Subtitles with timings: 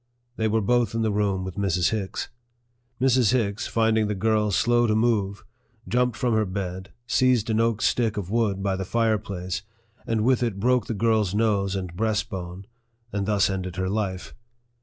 [0.35, 1.91] They were both in the room with Mrs.
[1.91, 2.29] Hicks.
[2.99, 3.33] Mrs.
[3.33, 5.43] Hicks, finding the girl slow to move,
[5.87, 9.61] jumped from her bed, seized an oak stick of wood by the fireplace,
[10.07, 12.65] and with it broke the girl's nose and breastbone,
[13.13, 14.33] and thus ended her life.